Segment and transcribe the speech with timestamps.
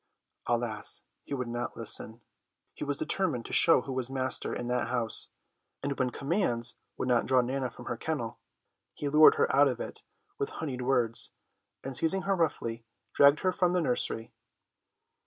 [0.47, 2.21] Alas, he would not listen.
[2.73, 5.29] He was determined to show who was master in that house,
[5.83, 8.39] and when commands would not draw Nana from the kennel,
[8.95, 10.01] he lured her out of it
[10.39, 11.29] with honeyed words,
[11.83, 12.83] and seizing her roughly,
[13.13, 14.33] dragged her from the nursery.